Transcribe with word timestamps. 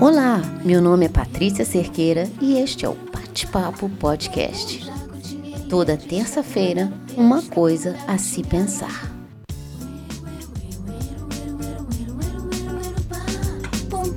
Olá, 0.00 0.42
meu 0.64 0.82
nome 0.82 1.06
é 1.06 1.08
Patrícia 1.08 1.64
Cerqueira 1.64 2.28
e 2.40 2.58
este 2.58 2.84
é 2.84 2.88
o 2.88 2.96
Bate-Papo 3.12 3.88
Podcast. 3.90 4.90
Toda 5.70 5.96
terça-feira, 5.96 6.92
uma 7.16 7.40
coisa 7.40 7.96
a 8.08 8.18
se 8.18 8.42
pensar. 8.42 9.08
Pum 13.88 14.12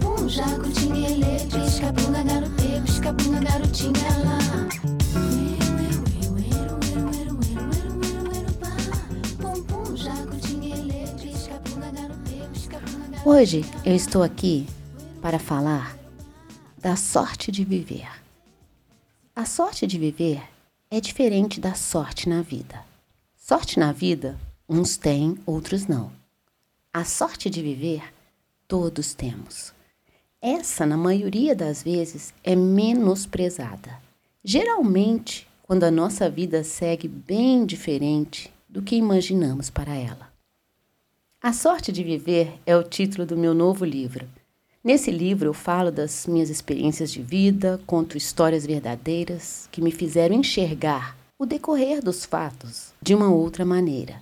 garotinha 3.40 4.10
lá. 4.26 4.97
Hoje 13.30 13.66
eu 13.86 13.94
estou 13.94 14.24
aqui 14.24 14.66
para 15.22 15.38
falar 15.38 15.98
da 16.78 16.96
sorte 16.96 17.52
de 17.52 17.66
viver. 17.66 18.08
A 19.36 19.44
sorte 19.44 19.86
de 19.86 20.00
viver 20.00 20.42
é 20.90 21.02
diferente 21.02 21.60
da 21.60 21.74
sorte 21.74 22.30
na 22.30 22.42
vida. 22.42 22.86
Sorte 23.36 23.78
na 23.80 23.92
vida, 23.92 24.40
uns 24.68 24.96
têm, 24.96 25.38
outros 25.46 25.88
não. 25.88 26.10
A 26.94 27.04
sorte 27.04 27.50
de 27.50 27.62
viver, 27.62 28.02
todos 28.66 29.14
temos. 29.14 29.74
Essa, 30.42 30.86
na 30.86 30.96
maioria 30.96 31.54
das 31.54 31.84
vezes, 31.84 32.34
é 32.46 32.56
menosprezada. 32.56 34.02
Geralmente, 34.42 35.46
quando 35.64 35.84
a 35.84 35.92
nossa 35.92 36.30
vida 36.30 36.64
segue 36.64 37.10
bem 37.10 37.66
diferente 37.66 38.50
do 38.70 38.82
que 38.82 38.96
imaginamos 38.96 39.70
para 39.70 39.94
ela. 39.94 40.27
A 41.40 41.54
Sorte 41.54 41.92
de 41.92 42.04
Viver 42.04 42.60
é 42.66 42.76
o 42.76 42.82
título 42.82 43.24
do 43.24 43.38
meu 43.38 43.54
novo 43.54 43.86
livro. 43.86 44.28
Nesse 44.84 45.12
livro 45.12 45.50
eu 45.50 45.54
falo 45.54 45.92
das 45.92 46.26
minhas 46.26 46.50
experiências 46.50 47.12
de 47.12 47.22
vida, 47.22 47.80
conto 47.86 48.18
histórias 48.18 48.66
verdadeiras 48.66 49.70
que 49.72 49.80
me 49.80 49.92
fizeram 49.92 50.36
enxergar 50.36 51.16
o 51.38 51.46
decorrer 51.46 52.02
dos 52.02 52.26
fatos 52.26 52.92
de 53.00 53.14
uma 53.14 53.30
outra 53.30 53.64
maneira. 53.64 54.20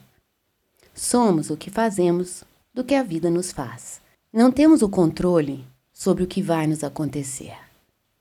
Somos 0.94 1.50
o 1.50 1.56
que 1.56 1.70
fazemos 1.70 2.44
do 2.74 2.84
que 2.84 2.94
a 2.94 3.02
vida 3.02 3.32
nos 3.32 3.50
faz. 3.50 4.02
Não 4.32 4.52
temos 4.52 4.82
o 4.82 4.90
controle 4.90 5.66
sobre 5.94 6.22
o 6.22 6.28
que 6.28 6.42
vai 6.42 6.68
nos 6.68 6.84
acontecer, 6.84 7.56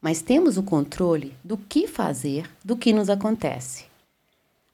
mas 0.00 0.22
temos 0.22 0.56
o 0.56 0.62
controle 0.62 1.34
do 1.42 1.56
que 1.56 1.88
fazer 1.88 2.48
do 2.64 2.76
que 2.76 2.92
nos 2.92 3.10
acontece. 3.10 3.86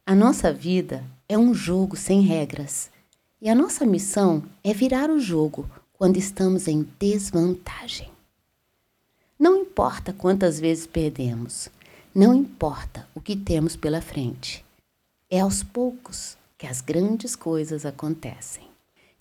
A 0.05 0.15
nossa 0.15 0.53
vida 0.53 1.03
é 1.27 1.39
um 1.39 1.55
jogo 1.55 1.97
sem 1.97 2.21
regras 2.21 2.91
e 3.41 3.49
a 3.49 3.55
nossa 3.55 3.87
missão 3.87 4.43
é 4.63 4.75
virar 4.75 5.09
o 5.09 5.19
jogo 5.19 5.69
quando 5.95 6.17
estamos 6.19 6.69
em 6.69 6.87
desvantagem. 6.99 8.11
Não 9.39 9.57
importa 9.57 10.13
quantas 10.13 10.61
vezes 10.61 10.87
perdemos, 10.87 11.71
não 12.15 12.35
importa 12.35 13.09
o 13.15 13.21
que 13.21 13.35
temos 13.35 13.77
pela 13.77 14.03
frente. 14.03 14.65
É 15.31 15.41
aos 15.41 15.63
poucos 15.63 16.37
que 16.59 16.67
as 16.67 16.81
grandes 16.81 17.35
coisas 17.35 17.87
acontecem. 17.87 18.69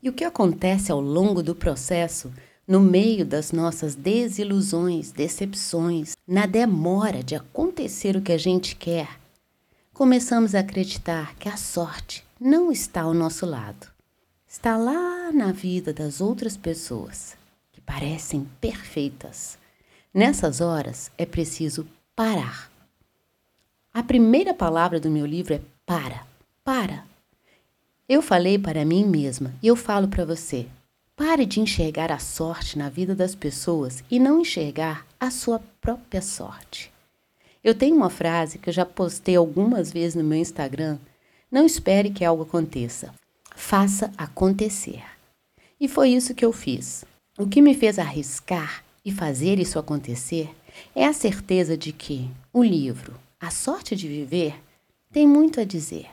E 0.02 0.10
o 0.10 0.14
que 0.14 0.26
acontece 0.26 0.92
ao 0.92 1.00
longo 1.00 1.42
do 1.42 1.56
processo, 1.56 2.32
no 2.68 2.80
meio 2.80 3.26
das 3.26 3.52
nossas 3.52 3.96
desilusões, 3.96 5.12
decepções, 5.12 6.18
na 6.28 6.46
demora 6.46 7.24
de 7.24 7.36
acontecer 7.36 8.18
o 8.18 8.22
que 8.22 8.32
a 8.32 8.38
gente 8.38 8.76
quer, 8.76 9.20
começamos 9.94 10.56
a 10.56 10.60
acreditar 10.60 11.36
que 11.36 11.48
a 11.48 11.56
sorte 11.56 12.26
não 12.40 12.72
está 12.72 13.02
ao 13.02 13.14
nosso 13.14 13.46
lado. 13.46 13.89
Está 14.52 14.78
lá 14.78 15.32
na 15.32 15.52
vida 15.52 15.94
das 15.94 16.20
outras 16.20 16.58
pessoas, 16.58 17.38
que 17.72 17.80
parecem 17.80 18.48
perfeitas. 18.60 19.60
Nessas 20.12 20.60
horas 20.60 21.12
é 21.20 21.24
preciso 21.24 21.86
parar. 22.16 22.72
A 23.94 24.02
primeira 24.02 24.52
palavra 24.52 25.00
do 25.00 25.08
meu 25.08 25.24
livro 25.24 25.54
é 25.54 25.62
para, 25.86 26.26
para. 26.64 27.06
Eu 28.08 28.24
falei 28.24 28.58
para 28.58 28.84
mim 28.84 29.06
mesma 29.06 29.54
e 29.62 29.68
eu 29.68 29.76
falo 29.76 30.08
para 30.08 30.26
você. 30.26 30.66
Pare 31.16 31.46
de 31.46 31.60
enxergar 31.60 32.12
a 32.12 32.18
sorte 32.18 32.76
na 32.76 32.90
vida 32.90 33.14
das 33.14 33.36
pessoas 33.36 34.04
e 34.10 34.18
não 34.18 34.42
enxergar 34.42 35.06
a 35.20 35.30
sua 35.30 35.60
própria 35.80 36.24
sorte. 36.24 36.92
Eu 37.64 37.76
tenho 37.76 37.96
uma 37.96 38.10
frase 38.10 38.58
que 38.58 38.70
eu 38.70 38.74
já 38.74 38.84
postei 38.84 39.36
algumas 39.36 39.92
vezes 39.92 40.16
no 40.16 40.24
meu 40.24 40.40
Instagram. 40.40 40.98
Não 41.52 41.68
espere 41.68 42.10
que 42.10 42.26
algo 42.26 42.42
aconteça. 42.42 43.14
Faça 43.62 44.12
acontecer. 44.18 45.04
E 45.80 45.88
foi 45.88 46.12
isso 46.12 46.34
que 46.34 46.44
eu 46.44 46.52
fiz. 46.52 47.04
O 47.38 47.46
que 47.46 47.62
me 47.62 47.76
fez 47.76 48.00
arriscar 48.00 48.84
e 49.06 49.12
fazer 49.12 49.60
isso 49.60 49.78
acontecer 49.78 50.50
é 50.96 51.06
a 51.06 51.14
certeza 51.14 51.78
de 51.78 51.92
que 51.92 52.32
o 52.52 52.64
livro 52.64 53.14
A 53.40 53.52
Sorte 53.52 53.96
de 53.98 54.08
Viver 54.08 54.56
tem 55.12 55.28
muito 55.28 55.60
a 55.60 55.66
dizer. 55.66 56.08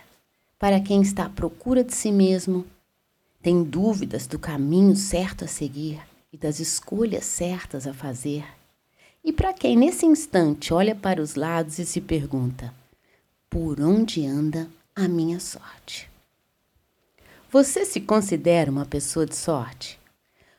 Para 0.58 0.80
quem 0.80 1.00
está 1.00 1.26
à 1.26 1.30
procura 1.30 1.82
de 1.82 1.94
si 1.94 2.12
mesmo, 2.12 2.66
tem 3.40 3.62
dúvidas 3.62 4.26
do 4.26 4.40
caminho 4.40 4.94
certo 4.94 5.44
a 5.44 5.48
seguir 5.48 6.00
e 6.32 6.36
das 6.36 6.58
escolhas 6.58 7.24
certas 7.24 7.86
a 7.86 7.94
fazer. 7.94 8.44
E 9.24 9.32
para 9.32 9.54
quem 9.54 9.78
nesse 9.78 10.04
instante 10.04 10.74
olha 10.74 10.96
para 10.96 11.22
os 11.22 11.36
lados 11.36 11.78
e 11.78 11.86
se 11.86 12.00
pergunta: 12.00 12.74
por 13.48 13.80
onde 13.80 14.26
anda 14.26 14.68
a 14.94 15.06
minha 15.08 15.40
sorte? 15.40 16.15
Você 17.58 17.86
se 17.86 18.02
considera 18.02 18.70
uma 18.70 18.84
pessoa 18.84 19.24
de 19.24 19.34
sorte? 19.34 19.98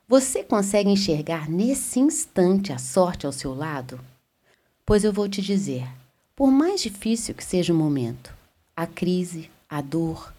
Você 0.08 0.44
consegue 0.44 0.90
enxergar 0.90 1.48
nesse 1.48 2.00
instante 2.00 2.74
a 2.74 2.80
sorte 2.80 3.28
ao 3.28 3.32
seu 3.32 3.54
lado? 3.54 4.00
Pois 4.84 5.04
eu 5.04 5.14
vou 5.14 5.30
te 5.30 5.40
dizer: 5.40 5.88
por 6.36 6.50
mais 6.50 6.82
difícil 6.82 7.36
que 7.36 7.46
seja 7.46 7.72
o 7.72 7.76
momento, 7.76 8.34
a 8.76 8.88
crise, 8.88 9.48
a 9.70 9.80
dor, 9.80 10.34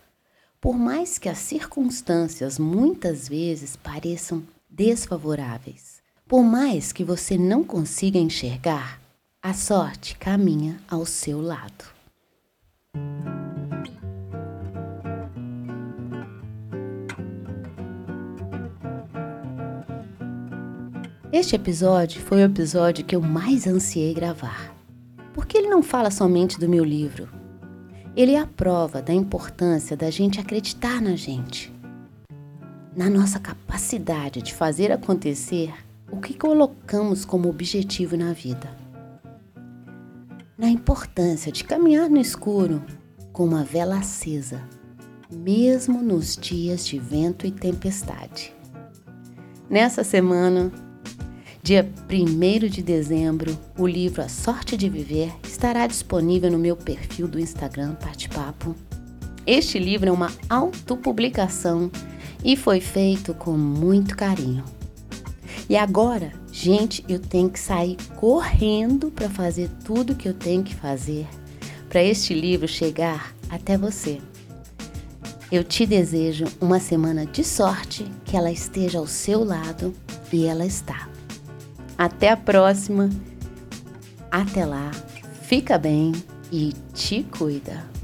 por 0.60 0.76
mais 0.76 1.16
que 1.16 1.28
as 1.28 1.38
circunstâncias 1.38 2.58
muitas 2.58 3.28
vezes 3.28 3.76
pareçam 3.76 4.42
desfavoráveis, 4.68 6.02
por 6.26 6.42
mais 6.42 6.92
que 6.92 7.04
você 7.04 7.38
não 7.38 7.62
consiga 7.62 8.18
enxergar, 8.18 9.00
a 9.40 9.54
sorte 9.54 10.16
caminha 10.16 10.80
ao 10.90 11.06
seu 11.06 11.40
lado. 11.40 11.84
Este 21.30 21.54
episódio 21.54 22.22
foi 22.22 22.38
o 22.38 22.46
episódio 22.46 23.04
que 23.04 23.14
eu 23.14 23.20
mais 23.20 23.66
ansiei 23.66 24.14
gravar, 24.14 24.74
porque 25.34 25.58
ele 25.58 25.68
não 25.68 25.82
fala 25.82 26.10
somente 26.10 26.58
do 26.58 26.66
meu 26.66 26.82
livro. 26.82 27.28
Ele 28.16 28.32
é 28.32 28.40
a 28.40 28.46
prova 28.46 29.02
da 29.02 29.12
importância 29.12 29.94
da 29.94 30.08
gente 30.08 30.40
acreditar 30.40 31.02
na 31.02 31.16
gente, 31.16 31.70
na 32.96 33.10
nossa 33.10 33.38
capacidade 33.38 34.40
de 34.40 34.54
fazer 34.54 34.90
acontecer 34.90 35.70
o 36.10 36.18
que 36.18 36.32
colocamos 36.32 37.26
como 37.26 37.50
objetivo 37.50 38.16
na 38.16 38.32
vida, 38.32 38.74
na 40.56 40.70
importância 40.70 41.52
de 41.52 41.62
caminhar 41.62 42.08
no 42.08 42.18
escuro 42.18 42.82
com 43.34 43.44
uma 43.44 43.64
vela 43.64 43.98
acesa, 43.98 44.62
mesmo 45.30 46.00
nos 46.00 46.38
dias 46.38 46.86
de 46.86 46.98
vento 46.98 47.46
e 47.46 47.50
tempestade. 47.50 48.50
Nessa 49.68 50.02
semana, 50.02 50.72
Dia 51.62 51.86
1 52.08 52.68
de 52.68 52.82
dezembro, 52.82 53.58
o 53.76 53.86
livro 53.86 54.22
A 54.22 54.28
Sorte 54.28 54.76
de 54.76 54.88
Viver 54.88 55.32
estará 55.46 55.86
disponível 55.86 56.50
no 56.50 56.58
meu 56.58 56.76
perfil 56.76 57.26
do 57.26 57.38
Instagram 57.38 57.96
Bate-Papo. 58.02 58.74
Este 59.46 59.78
livro 59.78 60.08
é 60.08 60.12
uma 60.12 60.30
autopublicação 60.48 61.90
e 62.44 62.56
foi 62.56 62.80
feito 62.80 63.34
com 63.34 63.52
muito 63.52 64.16
carinho. 64.16 64.64
E 65.68 65.76
agora, 65.76 66.32
gente, 66.50 67.04
eu 67.08 67.18
tenho 67.18 67.50
que 67.50 67.60
sair 67.60 67.96
correndo 68.16 69.10
para 69.10 69.28
fazer 69.28 69.68
tudo 69.84 70.14
que 70.14 70.28
eu 70.28 70.34
tenho 70.34 70.62
que 70.62 70.74
fazer 70.74 71.26
para 71.88 72.02
este 72.02 72.32
livro 72.32 72.68
chegar 72.68 73.34
até 73.50 73.76
você. 73.76 74.20
Eu 75.50 75.64
te 75.64 75.84
desejo 75.84 76.44
uma 76.60 76.78
semana 76.78 77.26
de 77.26 77.42
sorte, 77.42 78.06
que 78.24 78.36
ela 78.36 78.52
esteja 78.52 78.98
ao 78.98 79.06
seu 79.06 79.42
lado 79.44 79.92
e 80.32 80.46
ela 80.46 80.64
está. 80.64 81.08
Até 81.98 82.30
a 82.30 82.36
próxima. 82.36 83.10
Até 84.30 84.64
lá. 84.64 84.92
Fica 85.42 85.76
bem 85.76 86.12
e 86.52 86.72
te 86.94 87.24
cuida. 87.24 87.97